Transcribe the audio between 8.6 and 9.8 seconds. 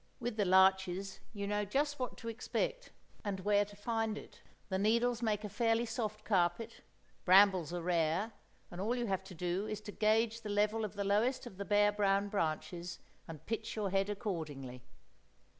and all you have to do is